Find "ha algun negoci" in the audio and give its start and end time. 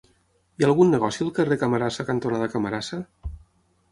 0.63-1.21